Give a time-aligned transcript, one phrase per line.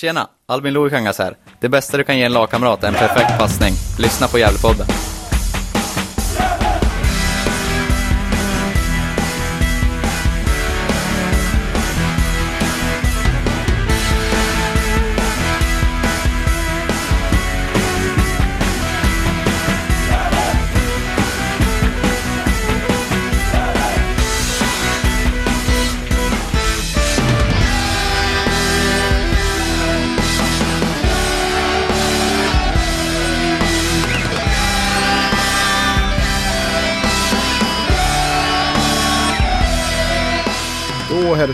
[0.00, 0.28] Tjena!
[0.46, 1.36] Albin Lohikangas här.
[1.60, 3.74] Det bästa du kan ge en lagkamrat är en perfekt passning.
[3.98, 4.86] Lyssna på Gävlepodden.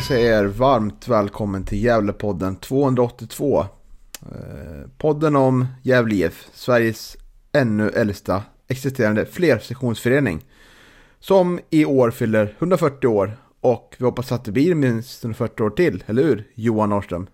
[0.09, 3.61] Hälsar jag er varmt välkommen till Gävlepodden 282.
[3.61, 3.67] Eh,
[4.99, 7.17] podden om Gävle IF, Sveriges
[7.53, 10.45] ännu äldsta existerande flersektionsförening.
[11.21, 15.71] Som i år fyller 140 år och vi hoppas att det blir minst 140 år
[15.71, 17.27] till, eller hur Johan Norrström?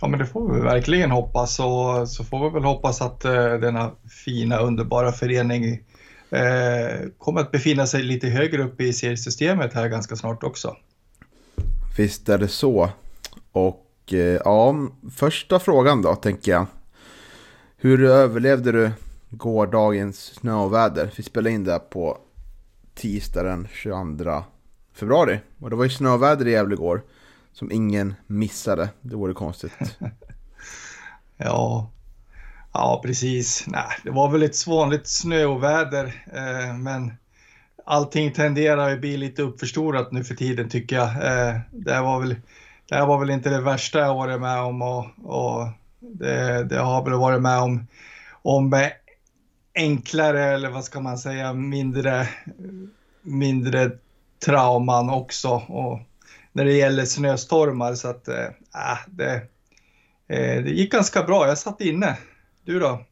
[0.00, 3.32] Ja men det får vi verkligen hoppas och så får vi väl hoppas att eh,
[3.32, 3.90] denna
[4.24, 5.64] fina underbara förening
[6.30, 10.76] eh, kommer att befinna sig lite högre upp i seriesystemet här ganska snart också.
[11.98, 12.90] Visst är det så.
[13.52, 14.74] Och eh, ja,
[15.16, 16.66] första frågan då tänker jag.
[17.76, 18.90] Hur överlevde du
[19.30, 21.12] gårdagens snöoväder?
[21.16, 22.18] Vi spelade in det på
[22.94, 24.44] tisdag den 22
[24.94, 25.40] februari.
[25.60, 27.02] Och det var ju snöväder i Gävle igår.
[27.52, 28.88] Som ingen missade.
[29.00, 29.72] Det vore konstigt.
[31.36, 31.90] Ja,
[32.72, 33.64] ja precis.
[33.66, 37.12] Nej, det var väl ett vanligt snöoväder eh, men
[37.88, 41.08] allting tenderar att bli lite uppförstorat nu för tiden tycker jag.
[41.08, 42.36] Eh, det, här var väl,
[42.88, 45.68] det här var väl inte det värsta jag varit med om och, och
[46.00, 47.86] det, det har väl varit med om,
[48.42, 48.88] om
[49.74, 52.28] enklare eller vad ska man säga mindre,
[53.22, 53.90] mindre
[54.44, 55.48] trauman också.
[55.48, 56.00] Och
[56.52, 59.34] när det gäller snöstormar så att äh, det,
[60.28, 61.46] eh, det gick ganska bra.
[61.46, 62.16] Jag satt inne.
[62.64, 63.04] Du då?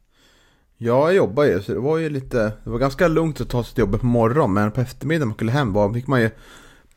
[0.77, 3.63] Ja, jag jobbar ju så det var ju lite, det var ganska lugnt att ta
[3.63, 6.29] sig till jobbet på morgonen men på eftermiddagen man skulle hem var, fick man ju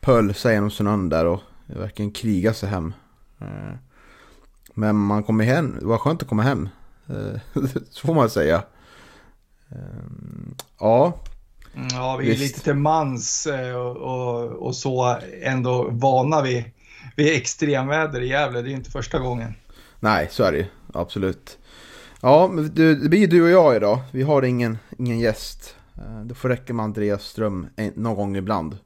[0.01, 2.93] pölsa genom snön där och verkligen kriga sig hem.
[3.41, 3.75] Eh,
[4.75, 6.69] Men man kommer hem, det var skönt att komma hem.
[7.09, 7.41] Eh,
[7.91, 8.63] Så får man säga.
[9.71, 9.77] Eh,
[10.81, 11.15] Ja,
[11.93, 12.41] Ja, vi är Visst.
[12.43, 16.65] lite till mans och, och, och så ändå vana vid,
[17.17, 18.63] vid extremväder i Gävle.
[18.63, 19.55] Det är ju inte första gången.
[20.01, 21.59] nej så är det ju, absolut.
[22.23, 24.01] Ja, men du, det blir du och jag idag.
[24.13, 25.77] Vi har ingen, ingen gäst.
[25.97, 28.79] Eh, Det får räcka med Andreas Ström någon gång ibland.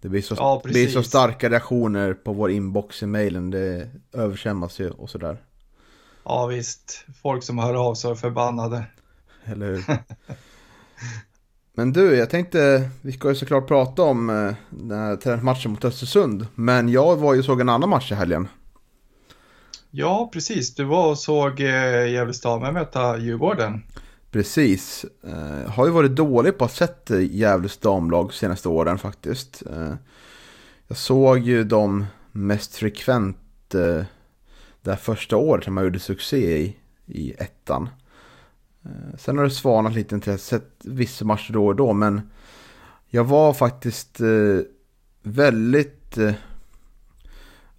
[0.00, 3.50] Det blir, så, Ja, det blir så starka reaktioner på vår inbox i mailen.
[3.50, 5.42] Det överskämmas ju och sådär.
[6.24, 8.84] Ja visst, folk som hör av sig är förbannade.
[9.44, 9.84] Eller hur?
[11.74, 15.84] Men du, jag tänkte, vi ska ju såklart prata om eh, den här träningsmatchen mot
[15.84, 16.46] Östersund.
[16.54, 18.48] Men jag var ju såg en annan match i helgen.
[19.94, 20.74] Ja, precis.
[20.74, 23.82] Du var och såg eh, Gävle möta Djurgården.
[24.30, 25.04] Precis.
[25.24, 29.62] Eh, har ju varit dålig på att sätta eh, Gävles damlag senaste åren faktiskt.
[29.70, 29.94] Eh,
[30.88, 34.04] jag såg ju dem mest frekvent eh,
[34.82, 36.76] det första året när man gjorde succé i,
[37.06, 37.88] i ettan.
[38.84, 42.30] Eh, sen har det svanat lite intresse, sett vissa matcher då och då, men
[43.08, 44.58] jag var faktiskt eh,
[45.22, 46.32] väldigt eh,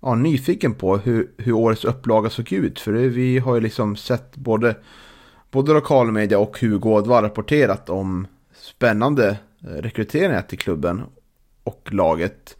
[0.03, 2.79] ja, nyfiken på hur, hur årets upplaga såg ut.
[2.79, 4.75] För det, vi har ju liksom sett både
[5.51, 11.03] Både lokalmedia och Hugo har rapporterat om spännande eh, rekryteringar till klubben
[11.63, 12.57] och laget.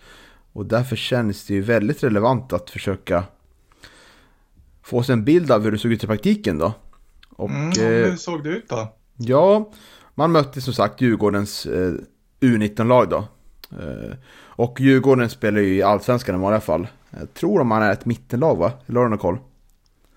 [0.54, 3.24] Och därför känns det ju väldigt relevant att försöka
[4.84, 6.74] få sig en bild av hur det såg ut i praktiken då.
[7.30, 8.94] Och Mm, eh, hur såg det ut då?
[9.18, 9.72] ja,
[10.16, 11.94] man mötte som sagt Djurgårdens eh,
[12.40, 13.18] U19-lag då.
[13.72, 16.88] Eh, och Djurgården spelar ju i Allsvenskan i vanliga fall.
[17.20, 18.72] Jag tror de man är ett mittenlag va?
[18.88, 19.38] Eller har du någon koll?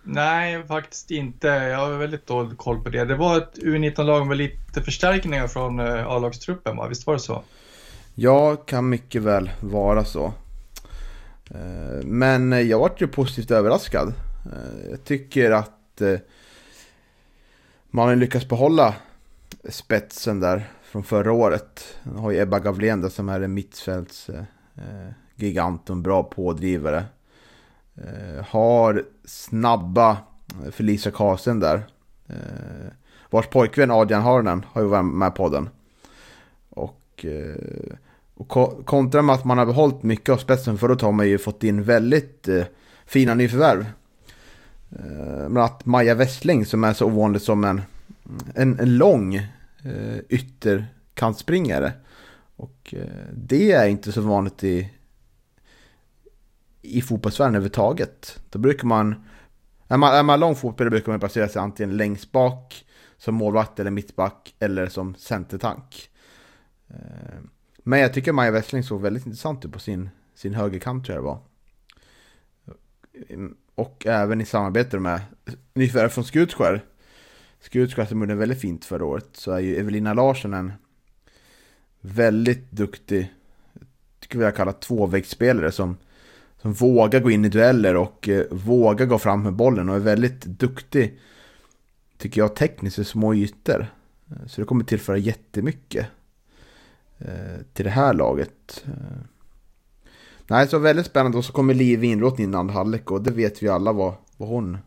[0.03, 1.47] Nej, faktiskt inte.
[1.49, 3.05] Jag har väldigt dålig koll på det.
[3.05, 6.89] Det var ett U19-lag med lite förstärkningar från eh, A-lagstruppen, va?
[6.89, 7.43] Visst var det så?
[8.15, 10.33] Ja, kan mycket väl vara så.
[11.51, 14.09] Eh, Men jag vart ju positivt överraskad.
[14.53, 15.73] Eh, Jag tycker att
[17.91, 18.95] man har lyckats behålla
[19.69, 21.97] spetsen där från förra året.
[22.03, 24.31] Man har ju Ebba Gavlén där som är en mittfälts
[25.37, 27.05] gigant och en bra pådrivare.
[27.95, 30.11] Eh, Har snabba
[30.65, 31.87] eh, Felicia Karlsten där.
[32.27, 32.93] Eh,
[33.31, 35.69] Vars pojkvän Adrian Harnen har ju varit med på den.
[36.69, 37.97] Och eh,
[38.35, 38.49] och
[38.87, 41.83] kontra med att man har behållit mycket av spetsen förut har man ju fått in
[41.83, 42.65] väldigt eh,
[43.07, 43.87] fina nyförvärv.
[44.91, 47.83] Eh, men att Maja Westling som är så ovanlig som en,
[48.55, 51.93] en, en lång eh, ytterkantspringare.
[52.57, 54.91] Och eh, det är inte så vanligt i,
[56.87, 58.41] i fotbollsvärlden överhuvudtaget.
[58.51, 59.25] Då brukar man
[59.89, 62.85] Är man, är man lång fotboll brukar man placera sig antingen längst bak
[63.17, 66.11] som målvakt eller mittback eller som centertank.
[66.89, 67.41] Eh,
[67.79, 71.25] men jag tycker Maja Wessling såg väldigt intressant ut på sin, sin högerkant tror jag
[71.25, 71.39] det var.
[73.29, 75.21] Eh, och även i samarbete med
[75.75, 76.85] nyförvärv från Skutskär.
[77.61, 80.73] Skutskär som gjorde väldigt fint förra året så är ju Evelina Larsson en
[82.01, 83.33] väldigt duktig,
[84.21, 85.97] tycker jag kalla tvåvägsspelare som,
[86.63, 90.01] som vågar gå in i dueller och eh, vågar gå fram med bollen och är
[90.01, 91.19] väldigt duktig,
[92.19, 93.87] tycker jag, tekniskt i små ytor.
[94.31, 96.07] Eh, så det kommer tillföra jättemycket
[97.19, 98.85] eh, till det här laget.
[98.87, 99.19] Eh,
[100.47, 101.39] nej, så väldigt spännande.
[101.39, 104.15] Och så kommer Liv Winroth in i andra halvlek och det vet vi alla vad,
[104.37, 104.79] vad hon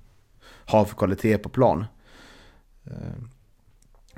[0.46, 1.86] har för kvalitet på plan.
[2.86, 3.24] Eh,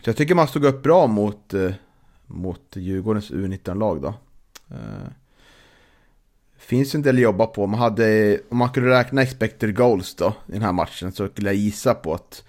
[0.04, 1.54] så jag tycker man stod upp bra mot,
[2.26, 4.14] mot Djurgårdens U19-lag då.
[6.72, 7.68] Eh, finns en del att jobba på.
[7.68, 11.50] Man hade, om man kunde räkna expected goals då i den här matchen så skulle
[11.50, 12.44] jag gissa på att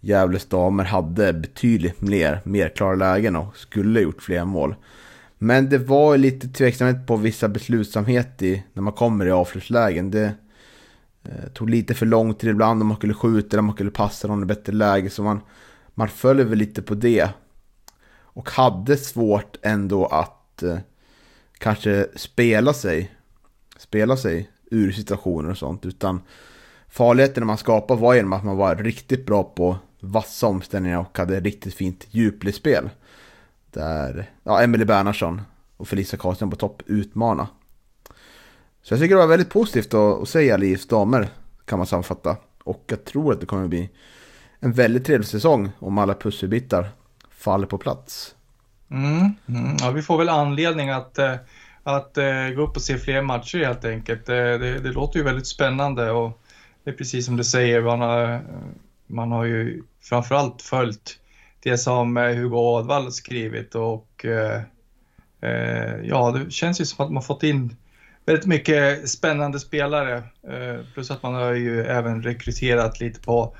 [0.00, 4.74] Gävles damer hade betydligt mer, mer klara lägen och skulle gjort fler mål.
[5.38, 10.10] Men det var lite tveksamhet på vissa beslutsamhet i när man kommer i avslutslägen.
[10.10, 10.34] Det
[11.24, 13.90] eh, tog lite för lång tid ibland om man skulle skjuta eller om man skulle
[13.90, 15.10] passa någon i bättre läge.
[15.10, 15.40] Så man,
[15.94, 17.28] man föll väl lite på det.
[18.36, 20.78] Och hade svårt ändå att eh,
[21.58, 23.10] kanske spela sig,
[23.76, 25.86] spela sig ur situationer och sånt.
[25.86, 26.22] Utan
[26.88, 31.40] farligheten man skapade var genom att man var riktigt bra på vassa omställningar och hade
[31.40, 32.90] riktigt fint djupledsspel.
[33.70, 35.42] Där ja, Emelie Bernhardsson
[35.76, 37.48] och Felicia Karlström på topp utmana.
[38.82, 41.28] Så jag tycker det var väldigt positivt att, att alla IFs damer
[41.64, 42.36] kan man sammanfatta.
[42.64, 43.90] Och jag tror att det kommer bli
[44.60, 46.88] en väldigt trevlig säsong om alla pusselbitar
[47.30, 48.34] faller på plats.
[48.90, 49.76] Mm, mm.
[49.80, 51.34] Ja, vi får väl anledning att, eh,
[51.84, 54.26] att eh, gå upp och se fler matcher helt enkelt.
[54.26, 56.40] Det, det, det låter ju väldigt spännande och
[56.84, 58.40] det är precis som du säger, man har,
[59.06, 61.18] man har ju framförallt följt
[61.62, 64.62] det som eh, Hugo Advall skrivit och eh,
[66.02, 67.76] ja, det känns ju som att man fått in
[68.26, 70.22] väldigt mycket spännande spelare.
[70.94, 73.56] Plus att man har ju även rekryterat lite på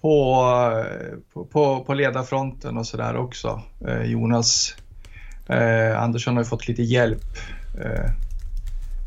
[0.00, 3.62] på, på, på ledarfronten och sådär också.
[3.88, 4.76] Eh, Jonas
[5.48, 7.24] eh, Andersson har ju fått lite hjälp
[7.80, 8.10] eh,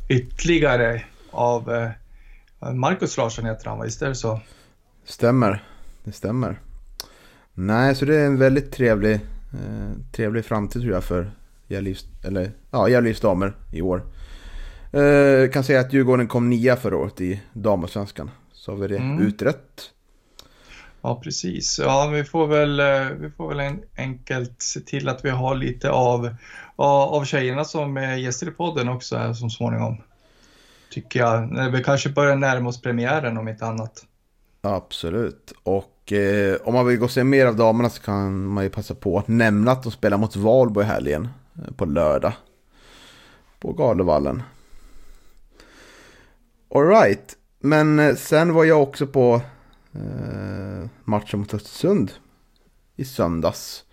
[0.08, 4.40] ytterligare av eh, Marcus Larsson heter han, visst är det så?
[5.04, 5.64] Stämmer,
[6.04, 6.60] det stämmer.
[7.54, 11.32] Nej, så det är en väldigt trevlig, eh, trevlig framtid tror jag för
[11.68, 12.06] Gävlivs,
[12.72, 14.06] ja, damer i år.
[14.92, 18.32] Eh, kan säga att Djurgården kom nia förra året i damallsvenskan.
[18.54, 19.28] Så har vi det mm.
[19.28, 19.92] utrett.
[21.02, 21.80] Ja, precis.
[21.80, 25.92] Ja, vi får väl, eh, vi får väl enkelt se till att vi har lite
[25.92, 26.36] av,
[26.86, 29.98] av tjejerna som är gäster i podden också här som småningom.
[30.92, 31.58] Tycker jag.
[31.58, 34.06] Eh, vi kanske börjar närma oss premiären om inte annat.
[34.62, 35.54] Absolut.
[35.64, 38.70] Och eh, om man vill gå och se mer av damerna så kan man ju
[38.70, 41.28] passa på att nämna att de spelar mot Valbo i helgen.
[41.56, 42.34] Eh, på lördag.
[43.60, 44.44] På Galevallen.
[46.76, 47.36] Alright.
[47.60, 49.42] Men sen var jag också på
[49.94, 52.12] eh, matchen mot Östersund
[52.96, 53.84] i söndags.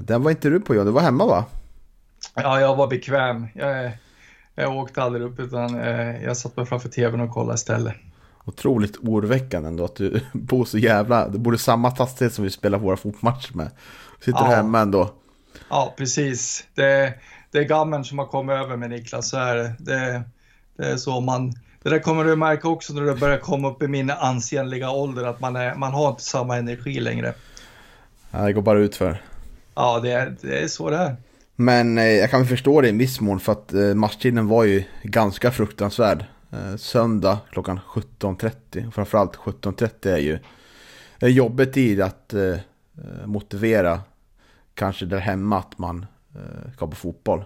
[0.00, 1.44] Den var inte du på John, du var hemma va?
[2.36, 3.46] Ja, jag var bekväm.
[3.54, 3.90] Jag,
[4.54, 7.94] jag åkte aldrig upp utan eh, jag satt bara framför tvn och kollade istället.
[8.44, 11.28] Otroligt oroväckande ändå att du bor så jävla...
[11.28, 13.70] Du bor i samma fastighet som vi spelar våra fotmatcher med.
[14.20, 14.46] Sitter ja.
[14.46, 15.10] hemma ändå.
[15.70, 16.66] Ja, precis.
[16.74, 17.14] Det,
[17.50, 19.74] det är gammeln som har kommit över med Niklas, så är det.
[19.78, 20.22] det.
[20.76, 21.54] Det är så man
[21.86, 25.24] det där kommer du märka också när du börjar komma upp i min ansenliga ålder,
[25.24, 27.34] att man, är, man har inte samma energi längre.
[28.30, 29.22] Ja, det går bara ut för.
[29.74, 31.16] Ja, det är, det är så det är.
[31.56, 34.64] Men eh, jag kan väl förstå det i viss mån för att eh, matchtiden var
[34.64, 36.24] ju ganska fruktansvärd.
[36.50, 38.90] Eh, söndag klockan 17.30.
[38.90, 40.38] Framförallt 17.30 är ju
[41.20, 42.34] är jobbet tid att
[43.24, 44.00] motivera
[44.74, 46.06] kanske där hemma att man
[46.74, 47.44] ska på fotboll.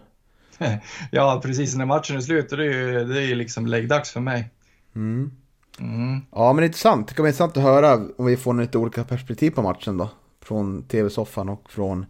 [1.10, 1.74] ja, precis.
[1.74, 4.50] När matchen är slut, det är ju, det är ju liksom läggdags för mig.
[4.94, 5.32] Mm.
[5.78, 6.20] Mm.
[6.32, 7.08] Ja, men intressant.
[7.08, 10.10] Det kan vara intressant att höra om vi får lite olika perspektiv på matchen då.
[10.42, 12.06] Från tv-soffan och från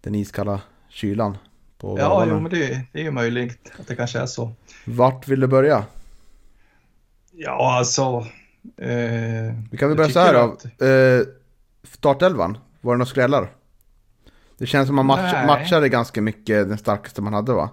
[0.00, 1.38] den iskalla kylan.
[1.78, 4.52] På ja, jo, men det, det är ju möjligt att det kanske är så.
[4.84, 5.84] Vart vill du börja?
[7.32, 8.26] Ja, alltså...
[8.76, 10.66] Eh, vi kan väl börja så här att...
[10.78, 10.86] då.
[10.86, 11.22] Eh,
[11.82, 13.50] startelvan, var det några skrällar?
[14.58, 17.70] Det känns som att man match, matchade ganska mycket den starkaste man hade va?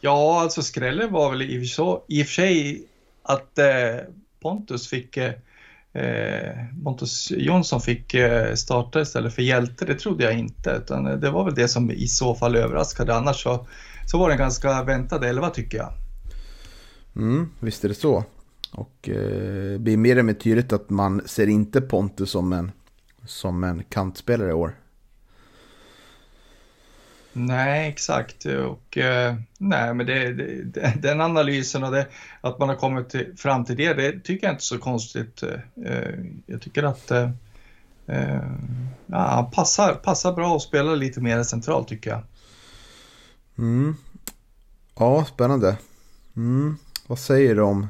[0.00, 2.84] Ja, alltså skrällen var väl i och för sig
[3.22, 3.66] att eh,
[4.40, 5.32] Pontus fick eh,
[5.98, 10.70] Eh, Pontus Jonsson fick eh, starta istället för Hjälte, det trodde jag inte.
[10.70, 13.14] Utan eh, det var väl det som i så fall överraskade.
[13.14, 13.66] Annars så,
[14.06, 15.92] så var det en ganska väntad elva tycker jag.
[17.16, 18.24] Mm, visst är det så.
[18.72, 22.72] Och eh, blir mer och mer tydligt att man ser inte Pontus som en,
[23.26, 24.74] som en kantspelare i år.
[27.38, 28.44] Nej, exakt.
[28.44, 32.06] Och, eh, nej, men det, det, den analysen och det,
[32.40, 35.42] att man har kommit till, fram till det, det tycker jag inte är så konstigt.
[35.86, 36.10] Eh,
[36.46, 37.30] jag tycker att eh,
[38.06, 38.42] eh
[39.06, 42.22] ja, passar, passar bra att spela lite mer centralt tycker jag.
[43.58, 43.96] Mm.
[44.98, 45.76] Ja, spännande.
[46.36, 46.76] Mm.
[47.06, 47.88] Vad säger du om,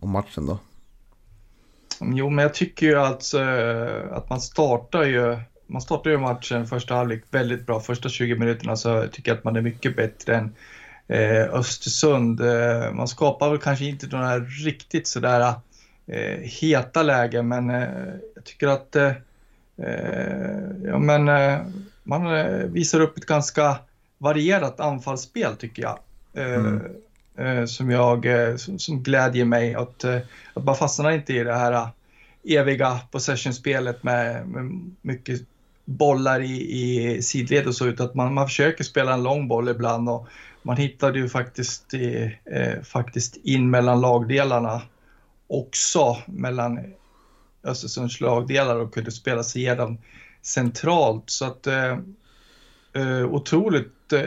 [0.00, 0.58] om matchen då?
[2.00, 3.40] Jo, men jag tycker ju alltså
[4.10, 7.80] att man startar ju man startar ju matchen första halvlek väldigt bra.
[7.80, 10.54] Första 20 minuterna så tycker jag att man är mycket bättre än
[11.08, 12.40] eh, Östersund.
[12.40, 15.54] Eh, man skapar väl kanske inte några riktigt sådär
[16.06, 17.88] eh, heta lägen, men eh,
[18.34, 19.12] jag tycker att eh,
[19.76, 21.30] eh, ja, men,
[22.02, 22.32] man
[22.72, 23.78] visar upp ett ganska
[24.18, 25.98] varierat anfallsspel tycker jag.
[26.34, 27.66] Mm.
[27.66, 28.26] som, jag
[28.60, 29.74] som, som glädjer mig.
[29.74, 30.04] Att,
[30.54, 31.88] att man fastnar inte i det här
[32.44, 35.40] eviga possession-spelet med, med mycket
[35.86, 39.68] bollar i, i sidled och så, utan att man, man försöker spela en lång boll
[39.68, 40.28] ibland och
[40.62, 44.82] man hittade ju faktiskt, eh, faktiskt in mellan lagdelarna
[45.46, 46.78] också, mellan
[47.64, 49.98] Östersunds lagdelar och kunde spela sig igenom
[50.42, 51.30] centralt.
[51.30, 51.98] Så att eh,
[52.92, 54.22] eh otroligt eh,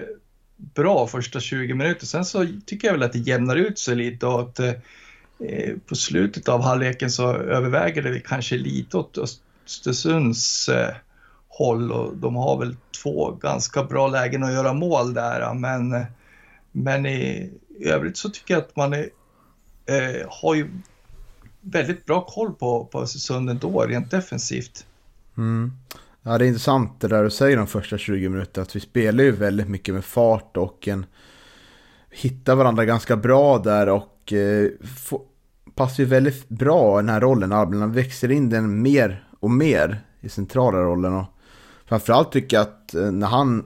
[0.57, 2.05] bra första 20 minuter.
[2.05, 4.73] Sen så tycker jag väl att det jämnar ut sig lite och att eh,
[5.39, 10.95] eh på slutet av halvleken så överväger det kanske lite åt Östersunds eh,
[11.49, 15.53] håll och de har väl två ganska bra lägen att göra mål där.
[15.53, 16.05] Men,
[16.71, 19.09] men i, i övrigt så tycker jag att man är,
[19.85, 20.69] eh, har ju
[21.61, 24.85] väldigt bra koll på, på Östersund ändå, rent defensivt.
[25.37, 25.71] Mm.
[26.21, 28.63] Ja, det är intressant det där du säger de första 20 minuterna.
[28.63, 31.05] Att vi spelar ju väldigt mycket med fart och en,
[32.09, 35.21] hittar varandra ganska bra där och eh, få,
[35.75, 37.51] passar ju väldigt bra i den här rollen.
[37.51, 41.13] Albin växer in den mer och mer i centrala rollen.
[41.13, 41.25] Och
[41.89, 43.65] Framförallt tycker jag att eh, när han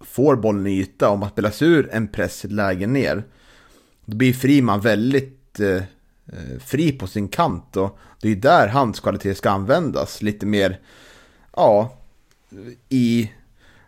[0.00, 3.24] får bollen i yta, om man spelar sig ur en press ett läge ner,
[4.04, 5.82] då blir Friman väldigt eh,
[6.26, 7.76] eh, fri på sin kant.
[7.76, 10.22] Och det är ju där hans kvalitet ska användas.
[10.22, 10.80] Lite mer,
[11.56, 11.92] ja,
[12.88, 13.32] i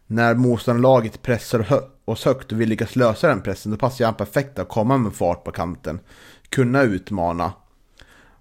[0.06, 4.14] när motståndarlaget pressar hö oss högt och vi lyckas lösa den pressen, då passar han
[4.14, 6.00] perfekt att komma med fart på kanten.
[6.48, 7.52] Kunna utmana.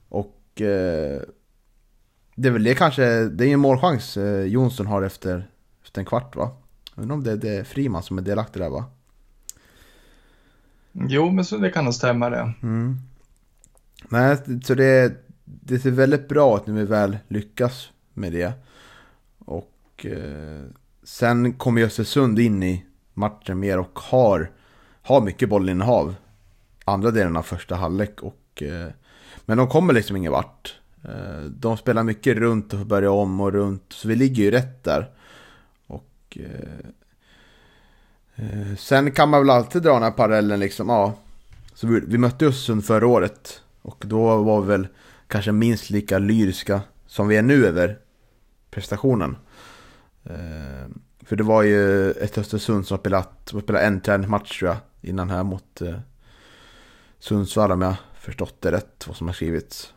[0.10, 1.22] Och eh,
[2.40, 5.50] det är väl det kanske, det är en målchans eh, Jonsson har efter,
[5.84, 6.52] efter en kvart va?
[6.96, 8.86] Undrar om det, det är Friman som är delaktig där va?
[10.92, 12.54] Jo, men så det kan nog stämma det.
[12.64, 12.98] Mm.
[14.10, 15.14] Nej, så det,
[15.46, 18.54] det ser väldigt bra ut när vi väl lyckas med det.
[19.40, 20.64] Och eh,
[21.04, 24.52] sen kommer Östersund in i matchen mer och har,
[25.02, 26.16] har mycket bollinnehav.
[26.86, 28.88] Andra delen av första halvlek och eh,
[29.46, 30.80] men de kommer liksom ingen vart.
[31.04, 33.84] Eh, de spelar mycket runt och börjar om och runt.
[33.90, 35.10] Så vi ligger ju rätt där.
[35.88, 36.86] Och eh,
[38.36, 40.90] eh sen kan man väl alltid dra den här parallellen liksom.
[40.90, 41.14] Ja,
[41.74, 43.62] så vi, vi mötte Östersund förra året.
[43.82, 44.88] Och då var vi väl
[45.28, 47.98] kanske minst lika lyriska som vi är nu över
[48.72, 49.38] prestationen.
[50.24, 50.88] Eh,
[51.26, 54.78] för det var ju ett Östersund som spelat, spelade en träningsmatch tror jag.
[55.02, 56.00] Innan här mot eh,
[57.20, 59.08] Sundsvall om jag förstått det rätt.
[59.08, 59.94] Vad som har skrivits.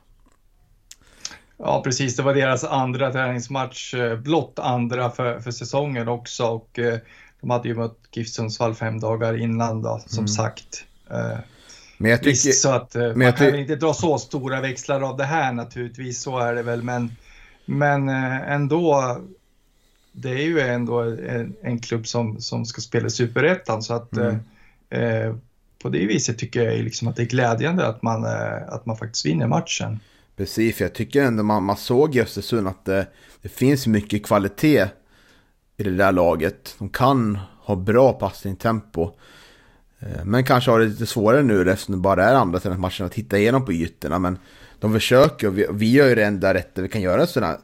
[1.56, 2.16] Ja, precis.
[2.16, 6.44] Det var deras andra träningsmatch, eh, blott andra för, för säsongen också.
[6.44, 6.99] Och, eh,
[7.40, 10.28] de hade ju mött GIF Sundsvall fem dagar innan då, som mm.
[10.28, 10.85] sagt.
[11.11, 11.38] Eh,
[11.99, 15.16] men jag tycker, Visst, så att eh, man kan inte dra så stora växlar av
[15.16, 16.82] det här naturligtvis, så är det väl.
[16.82, 17.16] Men,
[17.64, 19.18] men ändå,
[20.12, 23.82] det är ju ändå en, en klubb som, som ska spela Superettan.
[23.82, 25.40] Så att mm.
[25.82, 28.25] på det viset tycker jag liksom att det är glädjande att man,
[28.68, 30.00] att man faktiskt vinner matchen.
[30.37, 33.07] Precis, för jag tycker ändå man, man såg i Östersund att det,
[33.43, 34.87] det finns mycket kvalitet
[35.77, 36.75] i det där laget.
[36.79, 39.11] De kan ha bra passningstempo.
[39.99, 43.15] Eh, men kanske har det lite svårare nu eftersom det bara är andra matchen att
[43.15, 44.19] hitta igenom på ytorna.
[44.19, 44.39] Men
[44.81, 47.59] de försöker och vi, vi gör ju det enda rätta vi kan göra sådana,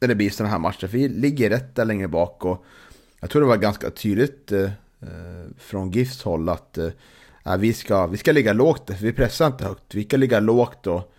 [0.00, 0.86] när det blir sådana här matcher.
[0.86, 2.64] Vi ligger rätt där längre bak och
[3.20, 6.88] jag tror det var ganska tydligt eh, eh från GIFs håll att eh,
[7.46, 8.90] äh, vi, ska, vi ska ligga lågt.
[9.00, 11.12] Vi pressar inte högt, vi ska ligga lågt och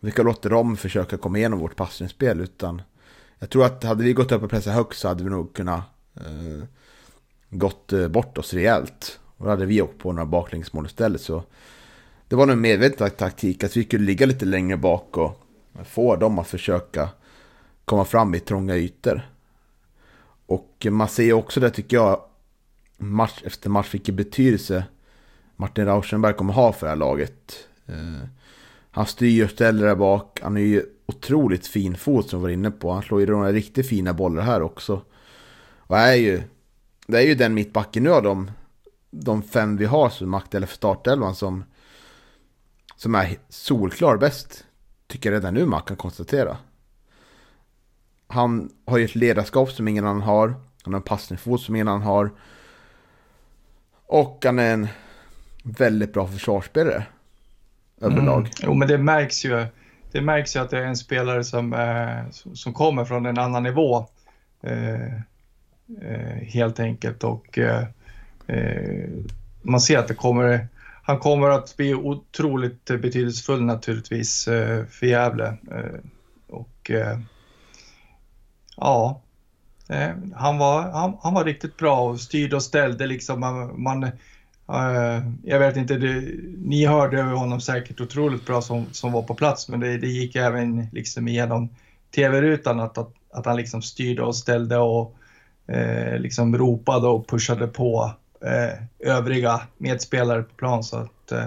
[0.00, 2.82] vi ska låta dem försöka komma igenom vårt passningsspel utan
[3.38, 5.82] jag tror att hade vi gått upp och pressat högt så hade vi nog kunnat
[6.16, 6.64] eh,
[7.50, 9.20] gått eh, bort oss rejält.
[9.36, 11.42] Och då hade vi åkt på några baklängesmål istället så
[12.28, 15.40] det var nog en medveten taktik att vi kunde ligga lite längre bak och
[15.84, 17.08] få dem att försöka
[17.84, 19.30] komma fram i trånga ytor.
[20.46, 22.20] Och man ser också det tycker jag
[22.98, 24.84] match efter match vilken betydelse
[25.56, 27.68] Martin Rauschenberg kommer ha för det här laget.
[27.86, 28.28] Eh,
[28.90, 30.40] han styr och ställer där bak.
[30.42, 32.92] Han är ju otroligt fin fot som vi var inne på.
[32.92, 35.02] Han slår ju några riktigt fina bollar här också.
[35.78, 36.42] Och är ju,
[37.06, 38.50] det är ju den mittbacken nu av de,
[39.10, 41.64] de fem vi har som makt för startelvan som,
[42.96, 44.64] som är solklar bäst.
[45.06, 46.56] Tycker jag redan nu man kan konstatera.
[48.26, 50.54] Han har ju ett ledarskap som ingen annan har.
[50.82, 52.30] Han har en passningsfot som ingen annan har.
[54.06, 54.88] Och han är en
[55.62, 57.06] väldigt bra försvarsspelare.
[58.00, 58.40] Överlag.
[58.40, 58.50] Mm.
[58.62, 59.66] Jo, men det märks ju.
[60.12, 63.62] Det märks ju att det är en spelare som, eh, som kommer från en annan
[63.62, 64.06] nivå.
[64.62, 65.14] Eh,
[66.02, 67.24] eh, helt enkelt.
[67.24, 67.84] Och eh,
[68.46, 69.08] eh
[69.62, 70.68] man ser att det kommer,
[71.02, 75.46] han kommer att bli otroligt betydelsefull naturligtvis eh, för Gävle.
[75.46, 76.00] Eh,
[76.48, 77.18] och eh,
[78.76, 79.22] ja,
[80.34, 83.40] han, var, han, han, var riktigt bra och styrde och ställde liksom.
[83.40, 84.10] Man, man
[84.72, 89.34] Eh, jag vet inte, det, ni hörde honom säkert otroligt bra som, som var på
[89.34, 91.68] plats, men det, det gick även liksom igenom
[92.14, 95.16] tv-rutan att, att, att, han liksom styrde och ställde och
[95.66, 98.12] eh, liksom ropade och pushade på
[98.44, 100.84] eh, övriga medspelare på plan.
[100.84, 101.46] Så att, eh,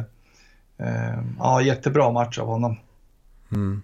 [0.78, 2.76] eh, ja, jättebra match av honom.
[3.52, 3.82] Mm.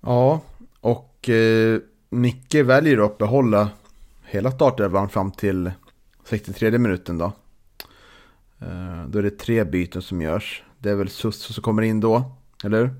[0.00, 0.40] Ja,
[0.80, 3.68] och eh, Micke väljer att behålla
[4.24, 5.70] hela startelvan fram till
[6.24, 7.32] 63 minuten då.
[8.60, 10.62] Eh, då är det tre byten som görs.
[10.78, 12.94] Det är väl Susso som kommer in då, eller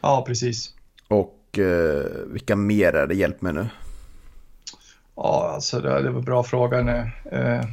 [0.00, 0.74] Ja, precis.
[1.08, 3.14] Och eh, vilka mer är det?
[3.14, 3.68] Hjälp mig nu.
[5.16, 7.10] Ja, alltså det, det var en bra fråga nu.
[7.32, 7.64] Eh.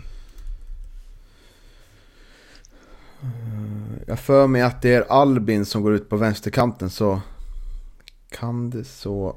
[4.07, 7.21] Jag för mig att det är Albin som går ut på vänsterkanten så
[8.29, 9.35] kan det så...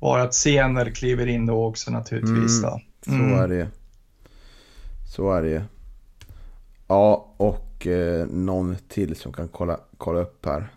[0.00, 2.58] Bara att Sener kliver in då också naturligtvis.
[2.58, 2.80] Mm, då.
[3.12, 3.30] Mm.
[3.30, 3.68] Så är det
[5.14, 5.64] Så är det
[6.86, 10.72] Ja, och eh, någon till som kan kolla, kolla upp här.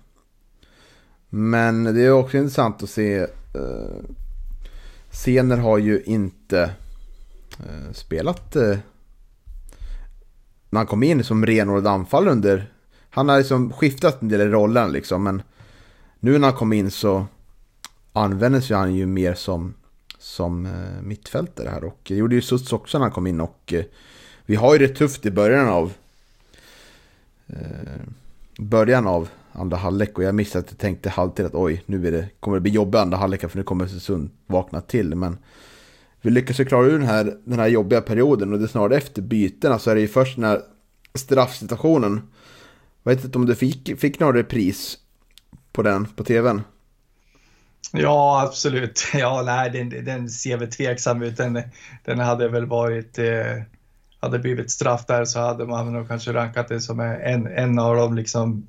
[1.30, 3.18] Men det är också intressant att se.
[3.54, 4.04] Eh,
[5.12, 6.62] Sener har ju inte
[7.60, 8.78] eh, spelat eh,
[10.70, 12.74] när han kom in som renodlad anfall under.
[13.10, 15.24] Han har liksom skiftat en del i rollen liksom.
[15.24, 15.42] Men
[16.20, 17.26] nu när han kom in så
[18.14, 19.74] användes ju han ju mer som,
[20.18, 21.84] som eh, mittfältare här.
[21.84, 23.42] Och det gjorde ju Suts också när han kom in.
[23.42, 23.86] Och eh,
[24.50, 25.94] vi har ju det tufft i början av
[27.48, 28.02] eh,
[28.58, 32.12] början av andra halvlek och jag missade att jag tänkte halvtid att oj, nu är
[32.12, 35.16] det, kommer det bli jobbigt andra halvlek för nu kommer Östersund vakna till.
[35.16, 35.38] Men
[36.22, 38.98] vi lyckas ju klara ur den här, den här jobbiga perioden och det är snarare
[38.98, 40.62] efter bytena så är det ju först den här
[41.14, 42.22] straffsituationen.
[43.04, 44.98] Jag vet inte om du fick, fick någon repris
[45.72, 46.62] på den på tvn?
[47.92, 49.08] Ja, absolut.
[49.14, 51.38] Ja, nej, den, den ser väl tveksam ut.
[51.38, 51.62] Den,
[52.06, 53.64] den hade väl varit eh
[54.20, 57.96] hade blivit straff där så hade man nog kanske rankat det som en, en av
[57.96, 58.68] de liksom,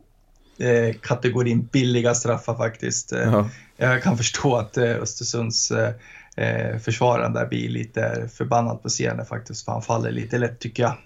[0.59, 3.13] eh, kategorin billiga straffar faktiskt.
[3.13, 3.49] Eh, ja.
[3.77, 5.93] Jag kan förstå att eh, Östersunds eh,
[6.37, 10.83] eh försvararen där blir lite förbannad på scenen faktiskt, för han faller lite lätt tycker
[10.83, 10.97] jag.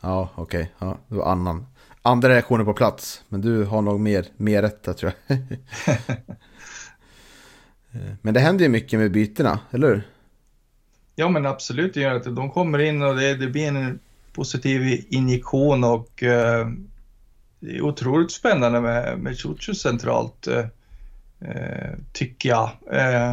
[0.00, 0.60] Ja, okej.
[0.60, 0.88] Okay.
[0.88, 1.66] Ja, det var annan.
[2.02, 5.38] Andra reaktioner på plats, men du har nog mer, mer rätt där tror jag.
[7.94, 10.02] Eh, men det händer ju mycket med bytena, eller hur?
[11.16, 11.94] Ja men absolut.
[12.24, 13.98] De kommer in och det, det blir en
[14.32, 16.68] positiv injektion och eh,
[17.60, 20.64] det är otroligt spännande med, med Chuchu centralt, eh,
[21.40, 22.70] eh tycker jag.
[22.92, 23.32] Eh,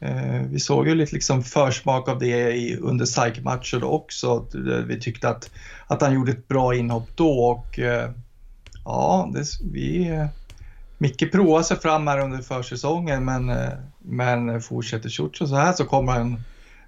[0.00, 4.46] eh, vi såg ju lite liksom försmak av det i, under SAIK-matcher också.
[4.54, 5.50] Eh, vi tyckte att,
[5.86, 7.78] att han gjorde ett bra inhopp då och
[8.84, 10.18] ja, det, vi
[10.98, 13.52] Micke provar sig fram här under försäsongen men,
[13.98, 16.42] men fortsätter Ciucio så här så kommer han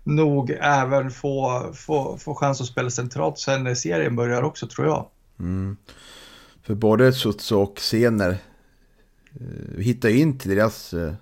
[0.04, 4.86] nog även få, få, få chans att spela centralt sen när serien börjar också tror
[4.86, 5.06] jag.
[5.38, 5.76] Mm.
[6.62, 8.38] För både Sutsu och Sener
[9.32, 11.12] eh, hittar ju in till deras, eh,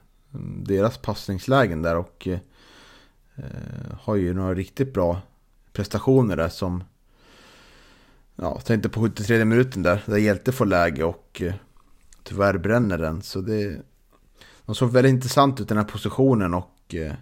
[0.62, 2.38] deras passningslägen där och eh,
[4.00, 5.20] har ju några riktigt bra
[5.72, 6.84] prestationer där som
[8.36, 11.54] Ja, tänkte på 73 minuten där, där Hjälte får läge och eh,
[12.22, 13.22] tyvärr bränner den.
[13.22, 13.82] Så det...
[14.66, 17.12] De såg väldigt intressant ut den här positionen och Eh,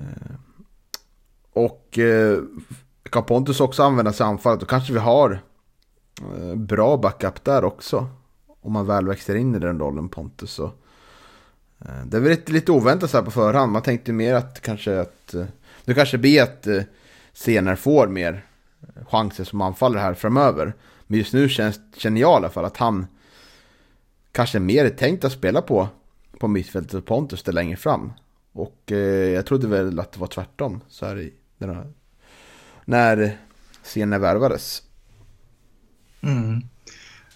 [0.00, 0.34] Eh,
[1.52, 2.38] och eh,
[3.10, 5.42] kan Pontus också använda sig av anfallet, då kanske vi har
[6.38, 8.08] eh, bra backup där också.
[8.60, 10.52] Om man väl växer in i den rollen Pontus.
[10.52, 10.70] Så.
[12.06, 13.72] Det är väl lite, lite oväntat så här på förhand.
[13.72, 15.34] Man tänkte mer att kanske att
[15.84, 16.66] Nu kanske blir att
[17.32, 18.44] senare får mer
[19.08, 20.74] chanser som anfaller här framöver.
[21.06, 23.06] Men just nu känns, känner jag i alla fall att han
[24.32, 25.88] kanske mer är tänkt att spela på,
[26.38, 28.12] på mittfältet och Pontus där längre fram.
[28.58, 31.92] Och eh, jag trodde väl att det var tvärtom så här i, den här.
[32.84, 33.36] när
[33.82, 34.82] scenen värvades.
[36.20, 36.62] Mm.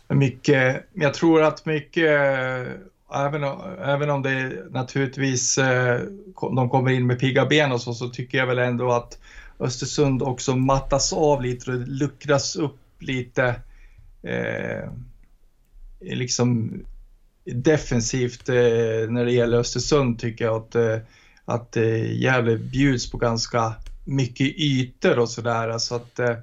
[0.09, 2.11] mycket, jag tror att mycket,
[3.15, 3.45] även,
[3.85, 6.01] även om det naturligtvis eh,
[6.57, 9.19] de kommer in med pigga ben och så, så tycker jag väl ändå att
[9.59, 13.55] Östersund också mattas av lite och luckras upp lite.
[14.23, 14.91] Eh,
[16.01, 16.73] liksom
[17.45, 18.55] defensivt eh,
[19.09, 20.99] när det gäller Östersund tycker jag att, eh,
[21.45, 23.75] att eh, Gävle bjuds på ganska
[24.05, 25.79] mycket ytor och sådär.
[25.79, 26.37] Så att, eh,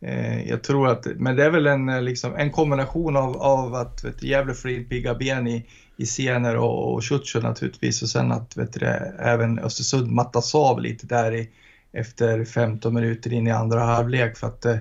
[0.00, 3.74] eh jag tror att, men det är väl en, eh, liksom, en kombination av, av
[3.74, 8.08] att vet, Gävle får in pigga ben i, i scener och, och Ciuciu naturligtvis och
[8.08, 8.86] sen att vet du,
[9.18, 11.48] även Östersund mattas av lite där i,
[11.92, 14.76] efter 15 minuter in i andra halvlek för att eh,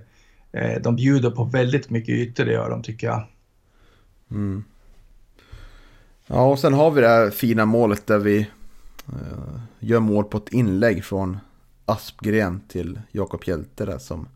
[0.51, 3.23] eh, de bjuder på väldigt mycket ytor, det gör de tycker jag.
[4.31, 4.63] Mm.
[6.31, 8.39] Ja, och sen har vi det här fina målet där vi
[9.07, 11.37] eh, gör mål på ett inlägg från
[11.85, 14.27] Aspgren till Jakob Hjelte där som,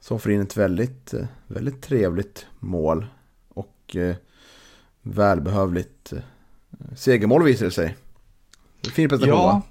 [0.00, 3.06] som får in ett väldigt, eh, väldigt trevligt mål.
[3.48, 4.14] Och eh,
[5.02, 6.18] välbehövligt eh,
[6.96, 7.96] segermål visar det sig.
[8.94, 9.62] Fin prestation ja, va?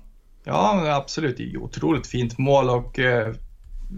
[0.43, 1.38] Ja, absolut.
[1.38, 3.34] Det är otroligt fint mål och eh,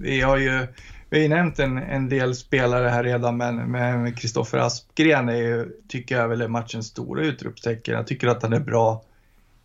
[0.02, 0.67] vi har ju
[1.13, 5.71] vi har ju nämnt en, en del spelare här redan, men Kristoffer Aspgren är ju,
[5.88, 7.93] tycker jag väl är matchens stora utropstecken.
[7.93, 9.04] Jag tycker att han är bra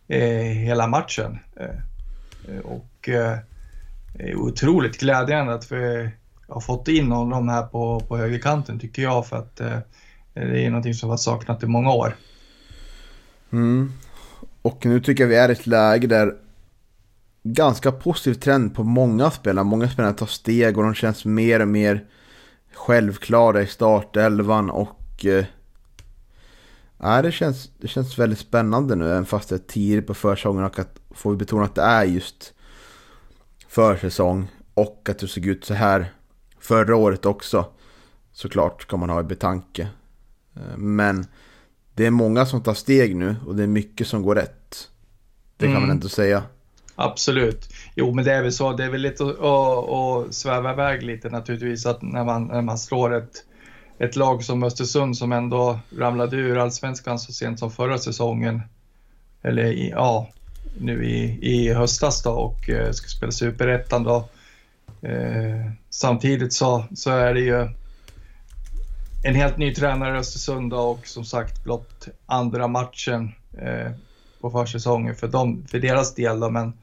[0.07, 1.39] eh, hela matchen.
[1.55, 3.37] Eh, eh, och eh,
[4.13, 6.09] är otroligt glädjande att vi
[6.47, 9.77] har fått in honom här på, på högerkanten tycker jag, för att eh,
[10.33, 12.15] det är någonting som vi har saknat i många år.
[13.51, 13.93] Mm.
[14.61, 16.35] Och nu tycker jag vi är i ett läge där
[17.43, 19.65] ganska positiv trend på många spelare.
[19.65, 22.05] Många spelare tar steg och de känns mer och mer
[22.73, 25.25] självklara i startelvan och...
[25.25, 25.45] Eh,
[27.23, 30.79] det känns, det känns väldigt spännande nu, även fast det är tidigt på försäsongen och
[30.79, 32.53] att får vi betona att det är just
[33.67, 36.13] försäsong och att det såg ut så här
[36.59, 37.65] förra året också.
[38.31, 39.87] Såklart ska man ha i betanke.
[40.55, 41.25] Eh, men
[41.93, 44.89] det är många som tar steg nu och det är mycket som går rätt.
[45.57, 45.87] Det kan mm.
[45.87, 46.43] man inte säga.
[47.01, 47.69] Absolut.
[47.95, 48.73] Jo, men det är väl så.
[48.73, 53.15] Det är väl lite att, sväva iväg lite naturligtvis att när man, när man slår
[53.15, 53.45] ett,
[53.99, 58.61] ett lag som Östersund som ändå ramlade ur allsvenskan så sent som förra säsongen.
[59.41, 60.29] Eller i, ja,
[60.79, 64.29] nu i, i höstas då och eh, ska spela superettan då.
[65.01, 67.67] Eh, samtidigt så, så är det ju
[69.23, 73.91] en helt ny tränare i Östersund då och som sagt blott andra matchen eh,
[74.41, 76.39] på försäsongen för, dem, för deras del.
[76.39, 76.73] Då, men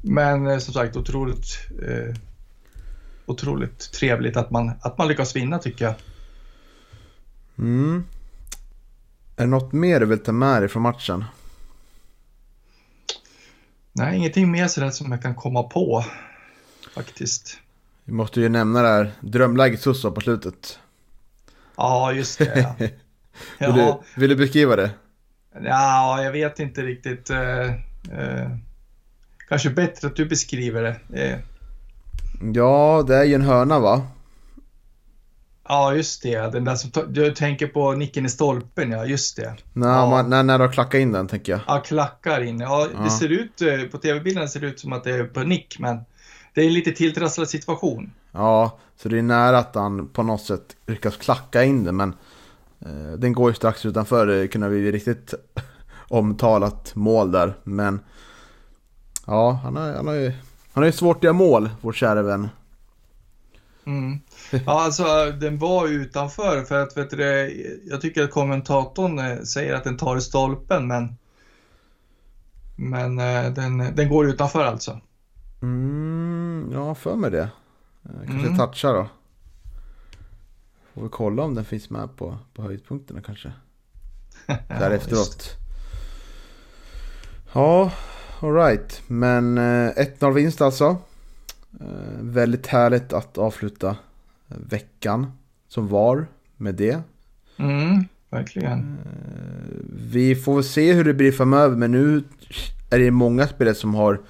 [0.00, 1.46] men eh, som sagt otroligt,
[1.82, 2.14] eh,
[3.26, 5.94] otroligt trevligt att man, att man lyckas vinna tycker jag.
[7.58, 8.04] Mm.
[9.36, 11.24] Är det något mer du vill ta med dig från matchen?
[13.92, 16.04] Nej, ingenting mer sådär som jag kan komma på
[16.94, 17.58] faktiskt.
[18.04, 20.78] Vi måste ju nämna det här drömläget Susso på slutet.
[21.76, 22.74] Ja, just det.
[22.78, 22.86] Ja.
[23.66, 24.90] vill, du, vill, du, beskriva det?
[25.64, 27.30] Ja, jag vet inte riktigt.
[27.30, 27.66] Eh,
[28.12, 28.50] eh,
[29.50, 31.40] kanske bättre att du beskriver det.
[32.54, 34.02] Ja, det är ju en hörna va?
[35.68, 36.52] Ja, just det.
[36.52, 39.06] Den där som du tänker på nicken i stolpen, ja.
[39.06, 39.54] Just det.
[39.72, 40.10] När, ja.
[40.10, 41.60] man, när, när du klackar in den, tänker jag.
[41.66, 42.60] Ja, klackar in.
[42.60, 43.00] Ja, ja.
[43.00, 45.78] det ser ut, eh, på tv-bilden ser det ut som att det är på nick,
[45.78, 46.00] men
[46.54, 48.12] det är en lite tilltrasslad situation.
[48.32, 52.14] Ja, så det är nära att han på något sätt lyckas klacka in den, men
[52.80, 54.26] eh, den går ju strax utanför.
[54.26, 55.34] Det kunde bli riktigt
[56.08, 58.00] omtalat mål där, men
[59.30, 60.32] Ja, han har, han har ju
[60.72, 62.48] han har ju svårt att göra mål, vår kära vän.
[63.86, 64.20] Mm.
[64.50, 65.04] Ja, alltså
[65.40, 69.96] den var utanför för att vet du, jag tycker att kommentatorn eh, säger att den
[69.96, 71.16] tar i stolpen men
[72.76, 75.00] men eh, den, den går utanför alltså.
[75.62, 77.50] Mm, ja, för mig det.
[78.04, 78.58] Eh, kanske mm.
[78.58, 79.08] touchar då.
[80.94, 83.52] Får vi kolla om den finns med på, på höjdpunkterna kanske.
[84.68, 85.56] Där efteråt.
[87.52, 87.90] Ja,
[88.42, 89.02] alright.
[89.06, 90.96] Men eh, 1-0 vinst alltså.
[91.80, 93.96] Eh, väldigt härligt att avsluta
[94.48, 95.32] veckan
[95.68, 96.26] som var
[96.56, 97.00] med det.
[97.56, 98.98] Mm, verkligen.
[99.04, 99.76] Eh,
[100.12, 102.22] vi får väl se hur det blir framöver, men nu
[102.90, 104.20] är det många spelare som har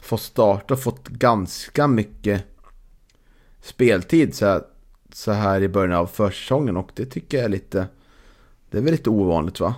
[0.00, 2.44] fått starta och fått ganska mycket
[3.60, 4.62] speltid så här,
[5.12, 7.86] så här i början av försäsongen och det tycker jag är lite,
[8.70, 9.74] det är väl lite ovanligt va?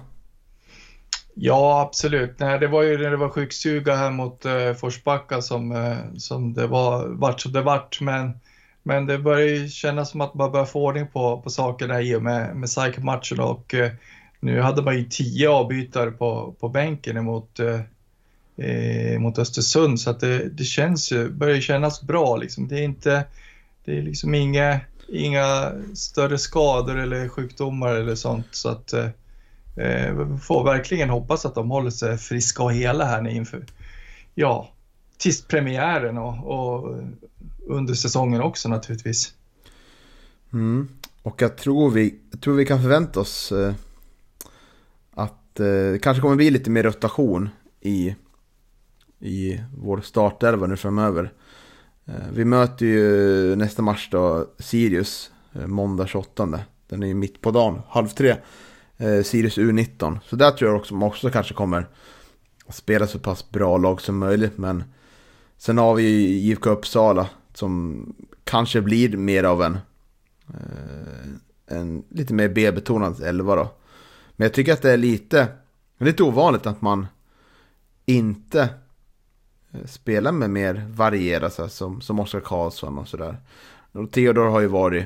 [1.41, 2.39] Ja, absolut.
[2.39, 6.55] Nej, det var ju när det var sjukstuga här mot eh, Forsbacka som, eh, som
[6.55, 8.01] det var, vart som det vart.
[8.01, 8.41] Men,
[8.83, 12.15] men det börjar ju kännas som att man börjar få ordning på, på sakerna i
[12.15, 13.91] och med, med SAIK-matchen och eh,
[14.41, 17.81] nu hade man ju tio avbytare på, på bänken emot, eh,
[18.67, 22.69] eh mot Östersund så att det, det känns ju, börjar kännas bra liksom.
[22.69, 23.25] Det är inte,
[23.85, 28.49] det är liksom inga, inga större skador eller sjukdomar eller sånt.
[28.51, 29.09] Så att eh,
[29.79, 33.65] eh, vi får verkligen hoppas att de håller sig friska och hela här nu inför,
[34.35, 34.73] ja,
[35.19, 36.95] tills premiären och, och
[37.67, 39.35] under säsongen också naturligtvis.
[40.53, 40.89] Mm.
[41.23, 43.75] Och jag tror vi, jag tror vi kan förvänta oss eh,
[45.15, 47.49] att eh, det kanske kommer bli lite mer rotation
[47.81, 48.15] i,
[49.21, 51.33] i vår startelva nu framöver.
[52.07, 56.61] Eh, vi möter ju nästa match då Sirius, eh, måndag 28.
[56.89, 58.37] Den är ju mitt på dagen, halv tre.
[58.99, 60.19] Eh, Sirius U19.
[60.25, 61.87] Så där tror jag också man också kanske kommer
[62.67, 64.59] att spela så pass bra lag som möjligt.
[64.59, 64.85] Men
[65.57, 68.05] sen har vi ju IFK Uppsala som
[68.45, 69.79] kanske blir mer av en,
[70.49, 73.71] eh, en lite mer B-betonad elva då.
[74.37, 75.49] Men jag tycker att det är lite,
[75.99, 77.07] lite ovanligt att man
[78.07, 78.69] inte
[79.73, 83.37] eh, spelar med mer varierat så här, som, som Oskar Karlsson och sådär.
[84.11, 85.05] Theodor har ju varit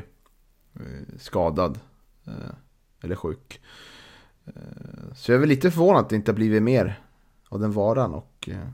[0.75, 1.79] eh, skadad.
[2.27, 2.55] Eh,
[3.03, 3.61] eller sjuk.
[4.47, 7.01] Eh, så jag är väl lite förvånad att det inte har blivit mer
[7.49, 8.15] av den varan.
[8.15, 8.69] Och eh,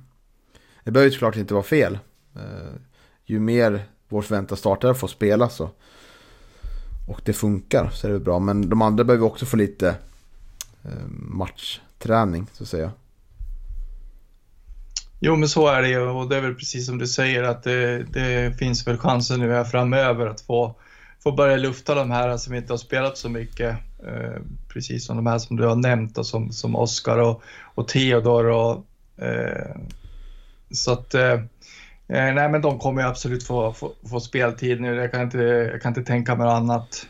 [0.84, 1.98] det behöver ju såklart inte vara fel.
[2.36, 2.72] Eh,
[3.24, 5.70] ju mer vår förväntade startare får spela så
[7.08, 8.38] och det funkar så är det bra.
[8.38, 9.94] Men de andra behöver också få lite
[11.08, 12.92] matchträning så att säga.
[15.20, 17.62] Jo, men så är det ju och det är väl precis som du säger att
[17.62, 20.74] det, det finns väl chanser nu här framöver att få,
[21.22, 23.76] få börja lufta de här som inte har spelat så mycket.
[24.06, 27.42] Eh, precis som de här som du har nämnt och som, som Oskar och,
[27.74, 28.44] och Theodor.
[28.44, 28.86] Och,
[29.24, 29.76] eh,
[30.70, 34.94] så att eh, eh, nej, men de kommer ju absolut få, få, få speltid nu.
[34.94, 37.06] Jag kan, inte, jag kan inte tänka mig något annat.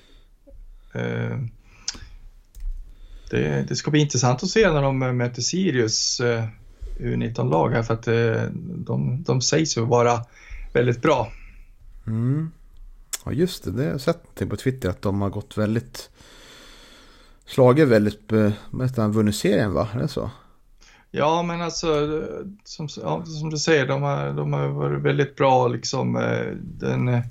[0.94, 1.38] Eh,
[3.31, 6.44] det, det, ska bli intressant att se när de möter Sirius eh,
[6.98, 10.24] U19-lag här för att eh, de, de sägs ju vara
[10.72, 11.33] väldigt bra.
[12.07, 12.51] Mm.
[13.24, 16.11] Ja just det, det har jag sett på Twitter att de har gått väldigt
[17.48, 18.32] slagit väldigt,
[18.70, 19.88] nästan vunnit serien va?
[19.94, 20.30] Är det så?
[21.11, 21.88] Ja men alltså
[22.64, 26.16] som, ja, som du säger, de har, de har varit väldigt bra liksom.
[26.16, 27.22] Eh, den, eh,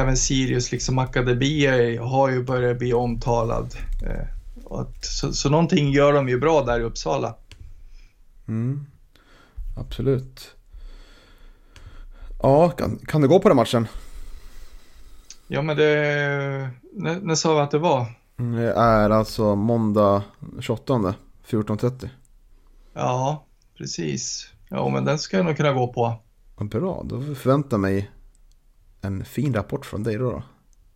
[0.00, 3.74] även Sirius liksom akademi har ju börjat bli omtalad.
[4.70, 7.34] Att, så, så någonting gör de ju bra där i Uppsala.
[8.48, 8.86] Mm.
[9.76, 10.54] Absolut.
[12.42, 13.88] Ja, kan, kan du gå på den matchen?
[15.48, 16.70] Ja, men det...
[16.92, 18.06] När, när sa vi att det var?
[18.38, 20.22] Mm, det är alltså måndag
[20.60, 21.14] 28,
[21.48, 22.08] 14.30.
[22.94, 23.46] Ja,
[23.78, 24.50] precis.
[24.68, 26.22] Ja, men den ska jag nog kunna gå på.
[26.64, 28.10] Bra, då förväntar jag mig
[29.00, 30.30] en fin rapport från dig då.
[30.30, 30.42] då.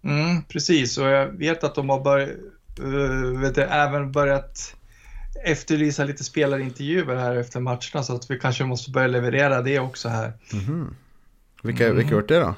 [0.09, 2.31] Mm, precis, och jag vet att de har börjat,
[2.81, 4.75] uh, vet du, även börjat
[5.45, 10.09] efterlysa lite spelarintervjuer här efter matcherna så att vi kanske måste börja leverera det också
[10.09, 10.33] här.
[10.53, 10.95] Mm.
[11.63, 11.97] Vilka, mm.
[11.97, 12.55] vilka har gjort det då?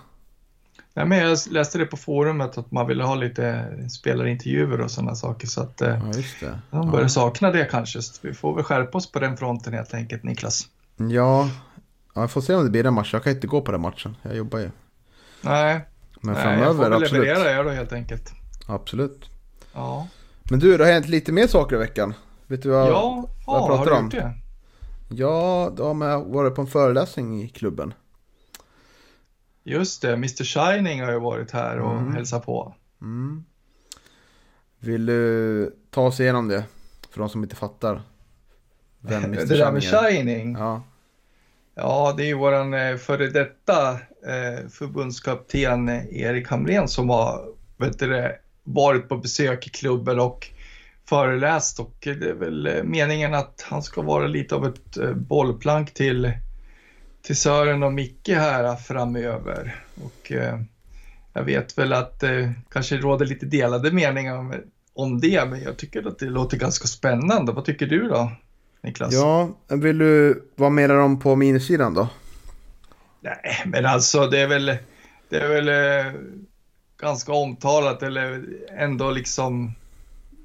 [0.95, 5.15] Ja, men jag läste det på forumet att man ville ha lite spelarintervjuer och sådana
[5.15, 6.59] saker så att eh, ja, just det.
[6.71, 7.09] de börjar ja.
[7.09, 8.03] sakna det kanske.
[8.03, 10.69] Så vi får väl skärpa oss på den fronten helt enkelt Niklas.
[10.97, 11.51] Ja,
[12.15, 13.13] jag får se om det blir en match.
[13.13, 14.17] Jag kan inte gå på den matchen.
[14.23, 14.71] Jag jobbar ju.
[15.41, 15.81] Nej,
[16.21, 18.33] Men Nej jag får väl leverera jag då helt enkelt.
[18.67, 19.31] Absolut.
[19.75, 20.09] Ja.
[20.51, 22.15] Men du, det har hänt lite mer saker i veckan.
[22.47, 24.09] Vet du vad, ja, vad jag pratar har du om?
[24.09, 24.33] det?
[25.09, 27.95] Ja, då har jag varit på en föreläsning i klubben.
[29.65, 32.15] Just det, Mr Shining har ju varit här och mm.
[32.15, 32.75] hälsat på.
[33.01, 33.45] Mm.
[34.79, 36.65] Vill du ta oss igenom det?
[37.11, 38.03] För de som inte fattar.
[39.01, 40.53] Vem Mr det där med Shining?
[40.53, 40.83] Ja.
[41.75, 47.99] Ja, det är ju våran eh, före detta eh, förbundskapten Erik Hamrén som har vet
[47.99, 50.51] du, varit på besök i klubben och
[51.09, 55.13] föreläst och det är väl eh, meningen att han ska vara lite av ett eh,
[55.13, 56.33] bollplank till,
[57.23, 59.85] till Sören och Micke här framöver.
[60.05, 60.61] Och eh,
[61.33, 64.55] jag vet väl att det kanske råder lite delade meningar om,
[64.95, 67.53] om det, men jag tycker att det låter ganska spännande.
[67.53, 68.33] Vad tycker du då,
[68.83, 69.13] Niklas?
[69.13, 72.09] Ja, vill du, vad menar de på minussidan då?
[73.21, 74.77] Nej, men alltså det är väl,
[75.29, 76.13] det är väl eh,
[77.01, 78.45] ganska omtalat eller
[78.79, 79.75] ändå liksom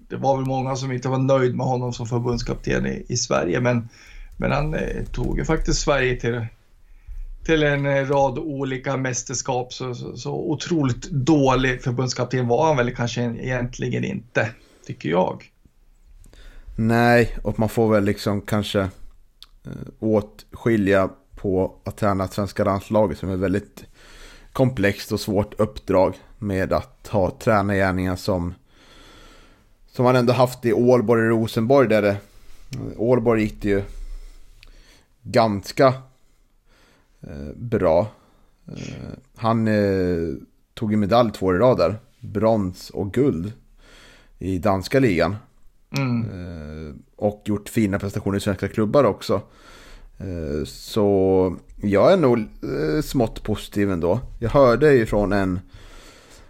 [0.09, 3.59] det var väl många som inte var nöjd med honom som förbundskapten i, i Sverige,
[3.59, 3.89] men,
[4.37, 6.45] men han eh, tog ju faktiskt Sverige till,
[7.47, 9.73] till en eh, rad olika mästerskap.
[9.73, 14.49] Så, så, så otroligt dålig förbundskapten var han väl kanske egentligen inte,
[14.85, 15.43] tycker jag.
[16.75, 23.29] Nej, och man får väl liksom kanske eh, åtskilja på att träna svenska landslaget som
[23.29, 23.85] är väldigt
[24.53, 28.53] komplext och svårt uppdrag med att ha tränargärningar som
[29.87, 32.17] som han ändå haft i Ålborg och Rosenborg där det...
[32.97, 33.83] Ålborg gick det ju
[35.23, 35.93] ganska
[37.55, 38.07] bra.
[38.67, 40.35] Eh, han eh,
[40.73, 41.95] tog ju medalj två år i rad där.
[42.19, 43.51] Brons och guld
[44.39, 45.35] i danska ligan.
[45.97, 46.21] Mm.
[46.21, 49.41] Eh, och gjort fina prestationer i svenska klubbar också.
[50.17, 54.19] Eh, så jag är nog eh, smått positiv ändå.
[54.39, 55.59] Jag hörde ju från en,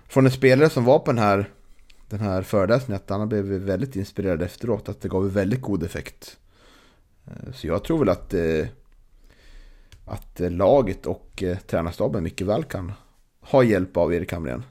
[0.08, 1.50] från en spelare som var på den här,
[2.10, 4.90] den här föreläsningen att han blev väldigt inspirerad efteråt.
[4.90, 6.38] Att det gav väldigt god effekt.
[7.54, 8.34] Så jag tror väl att,
[10.08, 12.94] att laget och tränarstaben mycket väl kan
[13.42, 14.64] ha hjälp av Erik Hamrén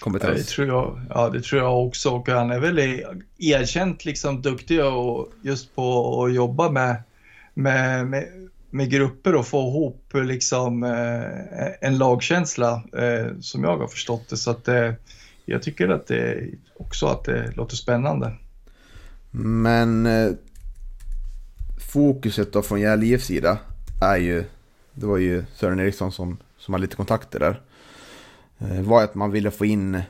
[0.00, 0.38] kompetens.
[0.38, 2.10] Det tror jag, ja, det tror jag också.
[2.10, 2.78] Och han är väl
[3.38, 7.02] erkänt liksom duktig och just på att jobba med,
[7.54, 13.86] med, med, med grupper och få ihop liksom eh, en lagkänsla eh, som jag har
[13.86, 14.36] förstått det.
[14.36, 14.92] Så att eh,
[15.44, 18.32] jag tycker att det också att det låter spännande.
[19.30, 20.32] Men eh,
[21.92, 23.58] fokuset då från Gävle IFs sida
[24.02, 24.44] är ju,
[24.96, 27.62] det var ju Sören Eriksson som, som hade lite kontakter där.
[28.58, 30.02] Eh, var att man ville få in eh,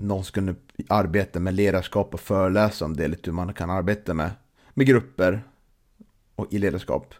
[0.00, 0.54] någon som kunde
[0.88, 4.30] arbeta med ledarskap och föreläsa om det, lite hur man kan arbeta med,
[4.74, 5.42] med grupper
[6.34, 7.14] och i ledarskap.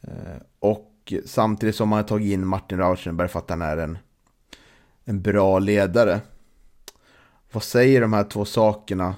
[0.00, 3.98] Eh, och samtidigt som man har tagit in Martin Rauschenberg för att han är en,
[5.04, 6.20] en bra ledare.
[7.52, 9.14] Vad säger de här två sakerna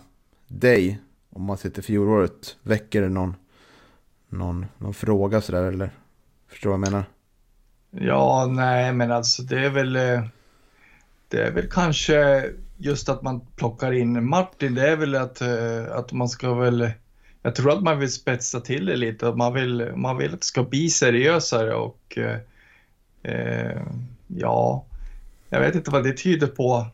[0.47, 2.57] dig, om man ser till fjolåret?
[2.63, 3.37] Väcker det någon,
[4.29, 5.91] någon, någon fråga sådär eller?
[6.55, 7.05] Förstår du vad jag menar?
[7.91, 10.25] Ja, nej, men alltså det är väl eh,
[11.29, 15.97] det är väl kanske just att man plockar in Martin, det är väl att, eh,
[15.97, 16.91] att man ska väl,
[17.43, 20.47] jag tror att man vill spetsa till det lite, man vill, man vill att det
[20.47, 22.39] ska bli seriösare och eh,
[23.23, 23.83] eh
[24.27, 24.85] ja,
[25.49, 26.87] jag vet inte vad det tyder på,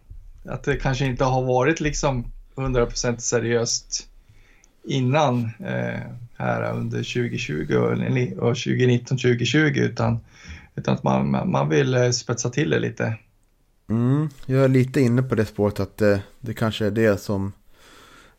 [0.44, 4.09] att det kanske inte har varit liksom 100% seriöst
[4.84, 6.00] innan eh,
[6.36, 7.74] här under 2020
[8.38, 10.18] och, 2019-2020 utan,
[10.74, 13.14] utan att man, man vill eh, spetsa till det lite.
[13.88, 17.52] Mm, jag är lite inne på det spåret att det, det kanske är det som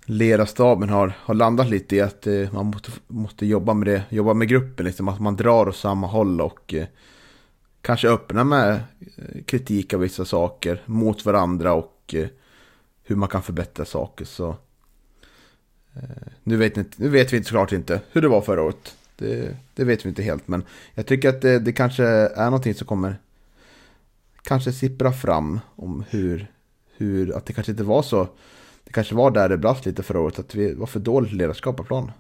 [0.06, 2.02] ledarstaben har, har landat lite i.
[2.02, 5.68] Att eh, man måste, måste jobba med det, jobba med gruppen, liksom, att man drar
[5.68, 6.88] åt samma håll och eh,
[7.82, 12.28] kanske öppna med eh, kritik av vissa saker mot varandra och eh,
[13.04, 14.26] hur man kan förbättra saker.
[14.26, 14.56] Så,
[15.96, 16.02] Eh,
[16.44, 18.96] nu, vet ni, nu vet vi inte såklart inte hur det var förra året.
[19.16, 22.74] Det, det vet vi inte helt, men jag tycker att det, det kanske är någonting
[22.74, 23.16] som kommer
[24.44, 26.48] kanske sippra fram om hur,
[26.98, 28.28] hur, att det kanske inte var så,
[28.84, 31.78] det kanske var där det brast lite förra året, att vi var för dåligt ledarskap
[31.78, 32.12] på plan.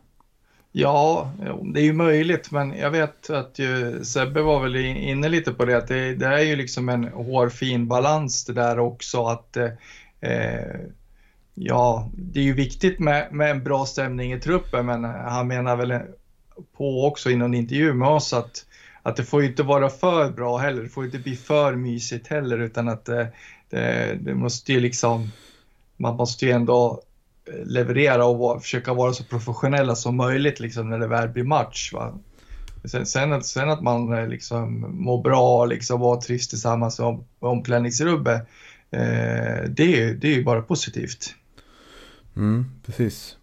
[0.71, 1.31] Ja,
[1.73, 5.65] det är ju möjligt, men jag vet att ju, Sebbe var väl inne lite på
[5.65, 9.69] det, att det, det är ju liksom en hårfin balans det där också, att eh,
[11.53, 15.75] ja, det är ju viktigt med, med en bra stämning i truppen, men han menar
[15.75, 15.99] väl
[16.77, 18.65] på också i någon intervju med oss att
[19.03, 22.27] att det får ju inte vara för bra heller, det får inte bli för mysigt
[22.27, 23.27] heller utan att det,
[23.69, 25.31] det, det måste ju liksom,
[25.97, 27.01] man måste ju ändå
[27.45, 31.43] eh, leverera och vara, försöka vara så professionella som möjligt liksom när det väl blir
[31.43, 31.93] match.
[31.93, 32.13] Va?
[32.85, 37.03] Sen, sen, att, sen att man eh, liksom mår bra, liksom vara trivs tillsammans i
[37.03, 38.47] om, omklädningsrummet,
[38.91, 41.35] eh, det, det är ju bara positivt.
[42.35, 43.37] Mm, precis.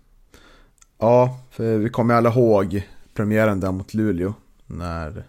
[0.99, 4.35] Ja, för vi kommer alla ihåg premiären där mot Luleå
[4.67, 5.25] när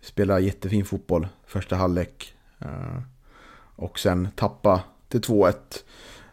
[0.00, 2.34] Spela jättefin fotboll första halvlek.
[2.58, 3.02] Eh,
[3.76, 5.54] och sen tappa till 2-1.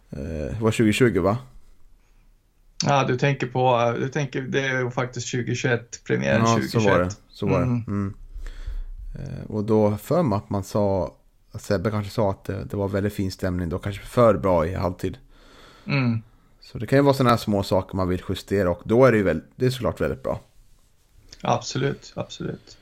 [0.09, 1.37] Eh, det var 2020 va?
[2.85, 6.71] Ja, du tänker på, du tänker, det är faktiskt 2021, premiären ja, 2021.
[6.71, 7.11] så var det.
[7.29, 7.83] Så var mm.
[7.85, 7.91] det.
[7.91, 8.13] Mm.
[9.15, 11.15] Eh, och då för mig att man sa,
[11.59, 14.73] Sebbe kanske sa att det, det, var väldigt fin stämning då, kanske för bra i
[14.73, 15.17] halvtid.
[15.85, 16.21] Mm.
[16.71, 19.11] Så det kan ju vara sådana här små saker man vill justera och då är
[19.11, 20.41] det ju väl, det är såklart väldigt bra.
[21.41, 22.77] Absolut, absolut.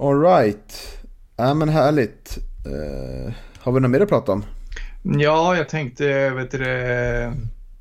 [0.00, 0.98] Alright.
[1.36, 2.38] Ja men härligt.
[2.66, 4.44] Uh, har vi något mer att prata om?
[5.02, 7.32] Ja, jag tänkte, vet du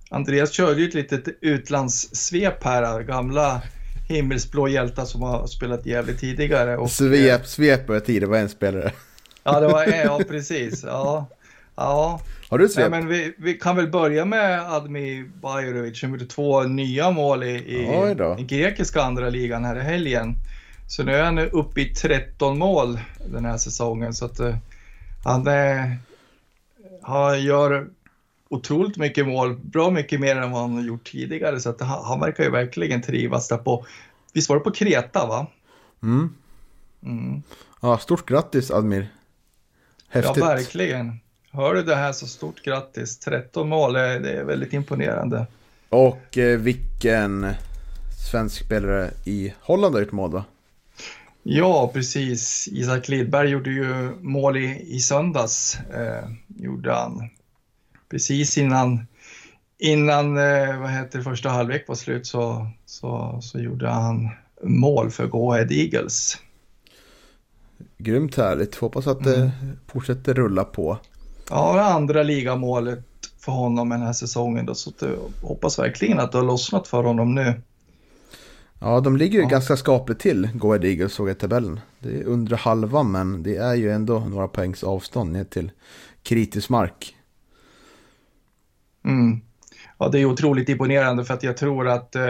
[0.09, 3.61] Andreas körde ju ett litet utlandssvep här, gamla
[4.07, 6.77] himmelsblå hjältar som har spelat jävligt tidigare.
[6.77, 8.91] Och, svep, svep var tid, det var en spelare.
[9.43, 10.83] Ja, det var ja, precis.
[10.83, 11.27] Ja,
[11.75, 12.21] ja.
[12.49, 12.83] Har du svep?
[12.83, 17.43] Ja, men vi, vi kan väl börja med Admi Bajorovic som gjorde två nya mål
[17.43, 20.35] i, i, i grekiska andra ligan här i helgen.
[20.87, 22.99] Så nu är han uppe i 13 mål
[23.31, 24.13] den här säsongen.
[24.13, 24.55] Så att uh,
[25.23, 25.93] han, uh,
[27.01, 27.87] han gör
[28.49, 31.59] otroligt mycket mål, bra mycket mer än vad han har gjort tidigare.
[31.59, 33.85] Så att han, han verkar ju verkligen trivas där på,
[34.33, 35.47] visst var det på Kreta va?
[36.03, 36.35] Mm.
[37.03, 37.43] mm.
[37.81, 39.07] Ja, stort grattis Admir.
[40.09, 40.37] Häftigt.
[40.37, 41.19] Ja, verkligen.
[41.55, 43.19] Hör du det här så stort grattis.
[43.19, 45.47] 13 mål, det är väldigt imponerande.
[45.89, 47.53] Och eh, vilken
[48.31, 50.43] svensk spelare i Holland har gjort mål då?
[51.43, 52.67] Ja, precis.
[52.71, 55.77] Isak Lidberg gjorde ju mål i, i söndags.
[55.93, 57.29] Eh, gjorde han.
[58.09, 59.07] Precis innan,
[59.77, 64.29] innan eh, vad heter första halvlek var slut så, så, så gjorde han
[64.63, 66.37] mål för Go Ahead Eagles.
[67.97, 68.75] Grymt härligt.
[68.75, 69.51] Hoppas att det
[69.87, 70.99] fortsätter rulla på.
[71.49, 73.05] Ja, det andra ligamålet
[73.39, 74.65] för honom den här säsongen.
[74.65, 77.53] Då, så jag hoppas verkligen att det har lossnat för honom nu.
[78.79, 79.49] Ja, de ligger ju Ja.
[79.49, 81.79] ganska skapligt till, Go Ahead Eagles såg jag i tabellen.
[81.99, 85.71] Det är under halva, men det är ju ändå några poängs avstånd ner till
[86.23, 87.15] kritisk mark.
[89.05, 89.41] Mm.
[89.97, 92.23] Ja, det är otroligt imponerande för att jag tror att eh,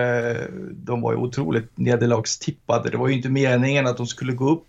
[0.72, 2.90] de var ju otroligt nederlagstippade.
[2.90, 4.64] Det var ju inte meningen att de skulle gå upp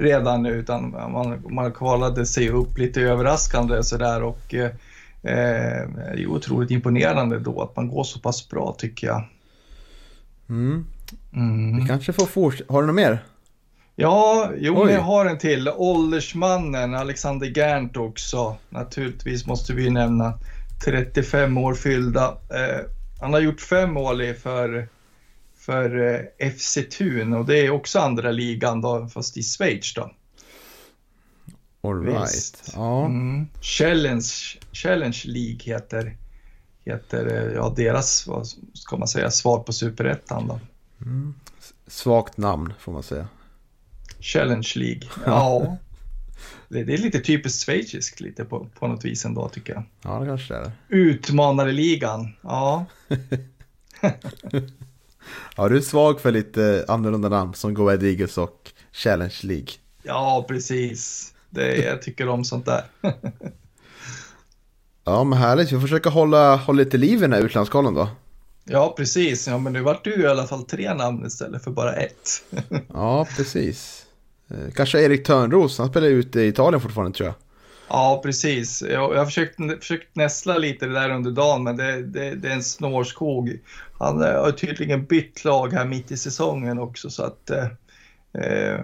[0.00, 4.64] redan nu utan man, man kvalade sig upp lite överraskande sådär och eh,
[5.22, 9.24] eh, det är ju otroligt imponerande då att man går så pass bra tycker jag.
[10.48, 10.86] Mm.
[11.32, 11.76] Mm.
[11.76, 12.72] Vi kanske får fortsätta.
[12.72, 13.24] Har du något mer?
[13.96, 14.92] Ja, jo, Oj.
[14.92, 15.68] jag har en till.
[15.76, 18.56] Åldersmannen Alexander Gerndt också.
[18.68, 20.34] Naturligtvis måste vi nämna.
[20.84, 22.24] 35 år fyllda.
[22.28, 22.80] Eh,
[23.20, 24.88] han har gjort fem mål för,
[25.60, 30.10] för eh, FC Thun och det är också andra ligan då, fast i Schweiz då.
[31.82, 32.22] All right.
[32.22, 32.72] Visst.
[32.74, 33.06] Ja.
[33.06, 33.46] Mm.
[33.60, 36.16] Challenge, Challenge League heter,
[36.84, 40.60] heter eh, ja, deras, vad ska man säga, svar på superettan då.
[41.86, 43.28] Svagt namn får man säga.
[44.20, 45.08] Challenge League.
[45.26, 45.76] Ja.
[46.68, 49.82] Det det är lite typiskt schweiziskt lite på, på något vis ändå tycker jag.
[50.02, 50.72] Ja, det kanske det är.
[50.88, 52.32] Utmanarligan.
[52.42, 52.86] Ja,
[55.56, 59.68] Ja, du är svag för lite annorlunda namn som Go Ahead Eagles och Challenge League.
[60.02, 61.32] ja precis.
[61.50, 62.84] Det, jag tycker om sånt där.
[65.04, 65.68] Ja, men härligt.
[65.68, 68.08] Vi får försöka hålla, hålla lite liv i den här utlandskollen då.
[68.64, 69.48] Ja, precis.
[69.48, 72.44] Ja, men nu vart du i alla fall tre namn istället för bara ett.
[72.92, 74.06] Ja, precis.
[74.50, 77.34] Eh, Kanske Erik Törnros, han spelar ute i Italien fortfarande tror jag.
[77.92, 78.82] Ja, precis.
[78.82, 82.52] Jag, har försökt, försökt näsla lite det där under dagen, men det, det, det är
[82.52, 83.58] en snårskog.
[83.98, 87.50] Han eh, har tydligen bytt lag här mitt i säsongen också, så att...
[87.50, 87.64] Eh,
[88.42, 88.80] eh,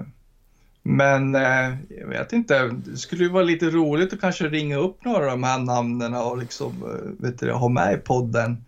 [0.82, 5.04] men eh, jag vet inte, det skulle ju vara lite roligt att kanske ringa upp
[5.04, 8.64] några av de här namnen och liksom, eh, vet du, ha med i podden.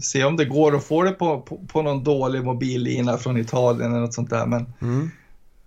[0.00, 3.90] Se om det går att få det på, på, på någon dålig mobillina från Italien
[3.90, 4.46] eller något sånt där.
[4.46, 5.10] Men, Mm.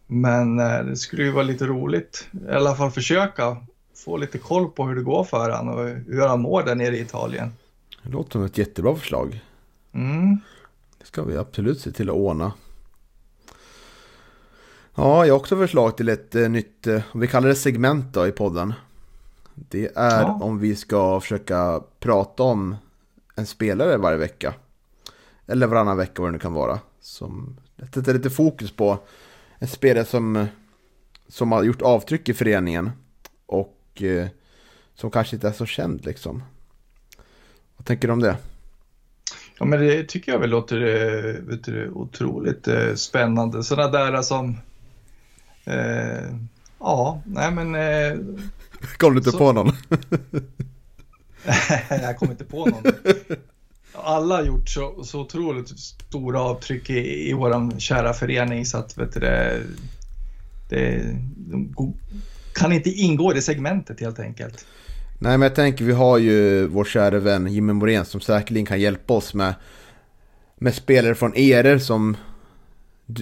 [0.08, 3.58] men eh, det skulle ju vara lite roligt, i alla fall försöka
[3.98, 6.98] få lite koll på hur det går för han och hur han mår där nere
[6.98, 7.54] i Italien.
[8.04, 9.44] Det låter som ett jättebra förslag.
[9.94, 10.38] Mm.
[11.00, 12.54] Det ska vi absolut se till att ordna.
[14.96, 18.28] Ja, jag har också förslag till ett eh, nytt, eh, vi kallar det segment då
[18.28, 18.74] i podden.
[19.56, 20.40] Det är Ja.
[20.42, 22.76] om vi ska försöka prata om
[23.36, 24.54] en spelare varje vecka.
[25.48, 26.80] Eller varannan vecka vad det nu kan vara.
[27.02, 27.58] Som
[27.94, 28.98] sätter lite fokus på
[29.60, 30.46] en spelare som,
[31.28, 32.92] som har gjort avtryck i föreningen.
[33.98, 34.28] Och eh,
[34.96, 36.44] som kanske inte är så känd liksom.
[37.78, 38.38] Vad tänker du om det?
[39.60, 43.64] Ja, men det tycker jag väl låter eh, vet du, otroligt eh, spännande.
[43.64, 44.58] Sådana där som...
[45.66, 46.36] Eh,
[46.80, 47.76] ja, nej men...
[47.76, 48.18] Eh,
[48.98, 49.72] Kom du inte Så- på någon?
[51.90, 52.84] jag kommer inte på någon.
[53.94, 58.98] Alla har gjort så, så otroligt stora avtryck i, i vår kära förening så att
[58.98, 59.62] vet du, det,
[60.70, 61.74] det de
[62.58, 64.66] kan inte ingå i det segmentet helt enkelt.
[65.20, 68.80] Nej men jag tänker vi har ju vår kära vän Jimmy Morén som säkerligen kan
[68.80, 69.54] hjälpa oss med,
[70.56, 72.18] med spelare från erer som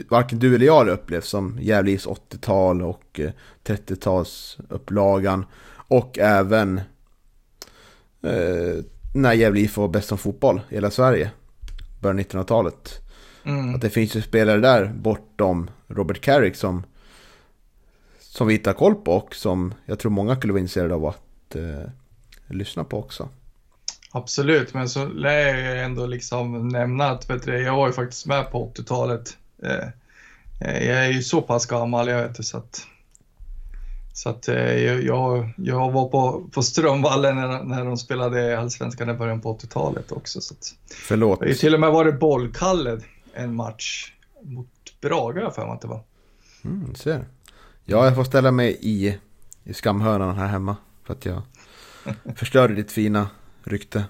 [0.10, 3.32] varken du eller jag har upplevt som Gävles 80-tal och eh,
[3.66, 5.46] 30-talsupplagan
[5.88, 6.78] och även
[8.24, 8.84] eh,
[9.16, 11.32] när Gävle IF var bäst som fotboll i hela Sverige.
[12.02, 13.02] Början av 1900-talet.
[13.44, 13.76] Mm.
[13.76, 16.84] Att det finns ju spelare där bortom Robert Carrick som,
[18.36, 21.56] som vi har koll på och som jag tror många skulle vara intresserade av att
[21.56, 21.90] eh,
[22.48, 23.30] lyssna på också.
[24.12, 28.26] Absolut, men så lär jag ändå liksom nämna att vet du, jag var ju faktiskt
[28.26, 29.38] med på 80-talet.
[29.64, 29.88] Eh,
[30.62, 32.88] eh, jag är ju så pass gammal, jag vet så att
[34.14, 39.10] så att eh, jag, jag, jag var på, på Strömvallen när, när de spelade Allsvenskan
[39.10, 40.42] i början på 80-talet också.
[40.42, 41.40] Så att, Förlåt.
[41.40, 43.00] det har ju till och med varit bollkalle
[43.34, 44.68] en match mot
[45.02, 46.04] jag för mig att det var.
[46.64, 47.26] Mm, ser.
[47.86, 49.18] Ja, jag får ställa mig i,
[49.64, 50.76] i skamhörnan här hemma.
[51.04, 51.42] För att jag
[52.36, 53.28] förstörde ditt fina
[53.64, 54.04] rykte.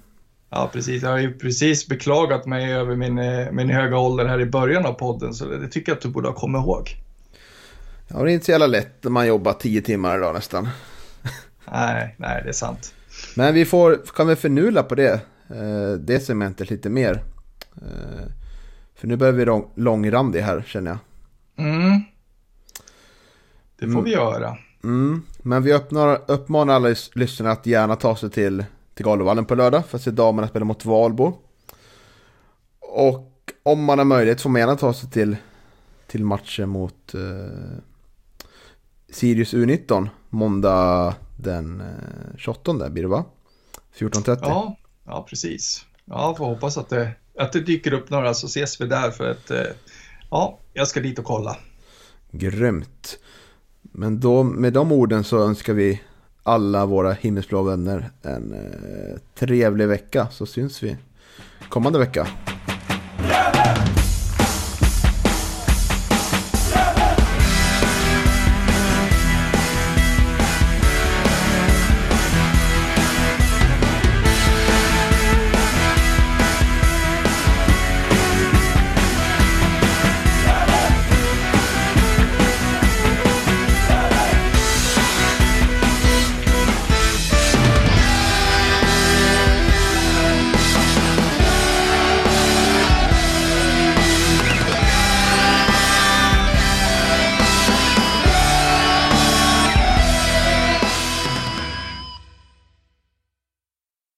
[0.50, 1.04] Ja, precis.
[1.04, 4.86] Jag har ju precis beklagat mig över min, eh, min höga ålder här i början
[4.86, 6.90] av podden, så det, tycker jag att du borde ha kommit ihåg.
[8.08, 10.70] Ja, det är inte så jävla lätt när man jobbar tio timmar idag nästan.
[11.72, 12.94] Nej, nej, det är sant.
[13.36, 15.14] Men vi får, kan väl förnula på det,
[15.50, 17.24] eh, det segmentet lite mer.
[17.76, 18.32] Eh,
[18.96, 21.00] för nu börjar vi lång, långrandig här känner jag.
[21.66, 22.02] Mm.
[23.78, 24.58] Det får vi göra.
[24.84, 29.46] Mm, men vi öppnar, uppmanar alla lys- lyssnare att gärna ta sig till, till Galovallen
[29.46, 31.34] på lördag för att se damerna spela mot Valbo.
[32.80, 33.32] Och
[33.64, 35.36] om man har möjlighet får man gärna ta sig till,
[36.08, 37.78] till matchen mot eh,
[39.10, 43.26] Sirius U19 måndag den eh, 28 blir det va?
[43.98, 44.38] 14.30.
[44.42, 45.86] Ja, ja precis.
[46.06, 49.32] Ja, får hoppas att det, att det dyker upp några så ses vi där för
[49.32, 49.62] att eh,
[50.32, 51.58] ja, jag ska dit och kolla.
[52.32, 53.20] Grymt.
[53.92, 56.02] Men då, med de orden så önskar vi
[56.44, 60.98] alla våra himmelsblå vänner en eh, trevlig vecka så syns vi
[61.70, 62.28] kommande vecka.